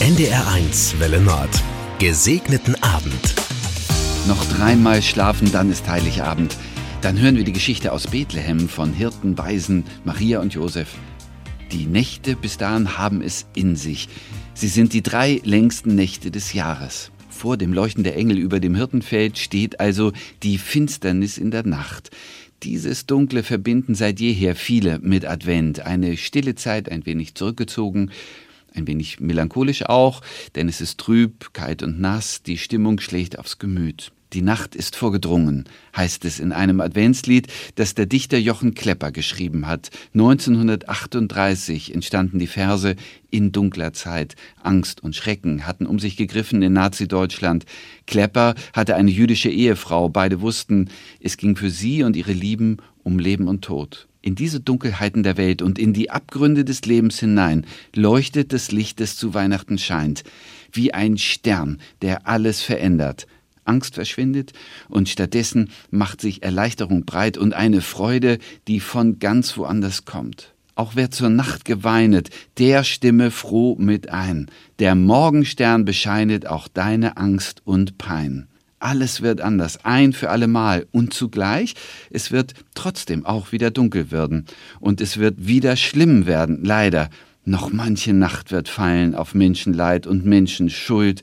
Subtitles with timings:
[0.00, 1.50] NDR1 Welle Nord.
[1.98, 3.34] Gesegneten Abend.
[4.28, 6.56] Noch dreimal schlafen, dann ist Heiligabend.
[7.00, 10.94] Dann hören wir die Geschichte aus Bethlehem von Hirten, Weisen, Maria und Josef.
[11.72, 14.08] Die Nächte bis dahin haben es in sich.
[14.54, 17.10] Sie sind die drei längsten Nächte des Jahres.
[17.28, 20.12] Vor dem Leuchten der Engel über dem Hirtenfeld steht also
[20.44, 22.12] die Finsternis in der Nacht.
[22.62, 25.80] Dieses Dunkle verbinden seit jeher viele mit Advent.
[25.80, 28.12] Eine stille Zeit, ein wenig zurückgezogen,
[28.78, 30.22] ein wenig melancholisch auch,
[30.54, 34.12] denn es ist trüb, kalt und nass, die Stimmung schlägt aufs Gemüt.
[34.34, 35.64] Die Nacht ist vorgedrungen,
[35.96, 37.46] heißt es in einem Adventslied,
[37.76, 39.88] das der Dichter Jochen Klepper geschrieben hat.
[40.12, 42.94] 1938 entstanden die Verse
[43.30, 44.36] In dunkler Zeit.
[44.62, 47.64] Angst und Schrecken hatten um sich gegriffen in Nazi-Deutschland.
[48.06, 50.10] Klepper hatte eine jüdische Ehefrau.
[50.10, 50.90] Beide wussten,
[51.20, 54.08] es ging für sie und ihre Lieben um Leben und Tod.
[54.20, 59.00] In diese Dunkelheiten der Welt und in die Abgründe des Lebens hinein leuchtet das Licht,
[59.00, 60.22] das zu Weihnachten scheint,
[60.70, 63.26] wie ein Stern, der alles verändert.
[63.68, 64.52] Angst verschwindet
[64.88, 70.54] und stattdessen macht sich Erleichterung breit und eine Freude, die von ganz woanders kommt.
[70.74, 74.48] Auch wer zur Nacht geweinet, der stimme froh mit ein.
[74.78, 78.46] Der Morgenstern bescheinet auch deine Angst und Pein.
[78.80, 80.86] Alles wird anders, ein für allemal.
[80.92, 81.74] Und zugleich,
[82.10, 84.46] es wird trotzdem auch wieder dunkel werden.
[84.78, 87.10] Und es wird wieder schlimm werden, leider.
[87.44, 91.22] Noch manche Nacht wird fallen auf Menschenleid und Menschenschuld.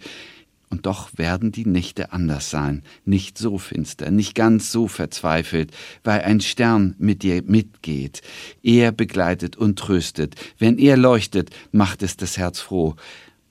[0.76, 5.72] Und doch werden die Nächte anders sein, nicht so finster, nicht ganz so verzweifelt,
[6.04, 8.22] weil ein Stern mit dir mitgeht.
[8.62, 10.36] Er begleitet und tröstet.
[10.60, 12.98] Wenn er leuchtet, macht es das Herz froh.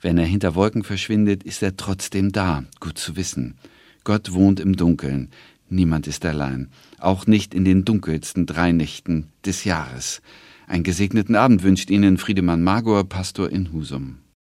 [0.02, 3.54] Wenn er hinter Wolken verschwindet, ist er trotzdem da, gut zu wissen.
[4.04, 5.30] Gott wohnt im Dunkeln,
[5.70, 10.20] niemand ist allein, auch nicht in den dunkelsten drei Nächten des Jahres.
[10.66, 14.18] Einen gesegneten Abend wünscht Ihnen Friedemann Magor, Pastor in Husum.